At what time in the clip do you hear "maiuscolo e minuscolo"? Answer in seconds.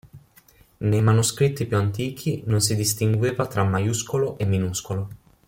3.63-5.09